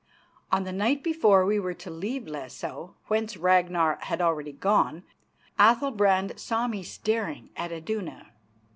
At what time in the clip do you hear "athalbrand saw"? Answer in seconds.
5.59-6.67